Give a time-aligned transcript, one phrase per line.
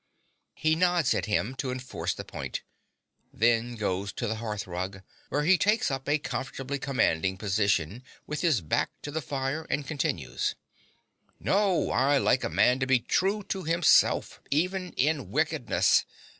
[0.55, 2.63] (He nods at him to enforce the point;
[3.31, 8.41] then goes to the hearth rug, where he takes up a comfortably commanding position with
[8.41, 10.55] his back to the fire, and continues)
[11.39, 16.03] No: I like a man to be true to himself, even in wickedness.